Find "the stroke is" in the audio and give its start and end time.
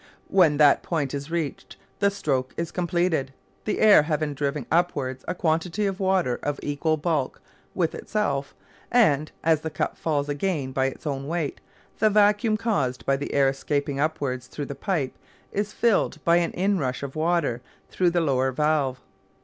1.99-2.71